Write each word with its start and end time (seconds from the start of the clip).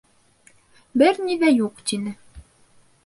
Бер 1.01 1.21
ни 1.27 1.37
ҙә 1.43 1.53
юҡ, 1.57 1.85
тине. 1.93 2.15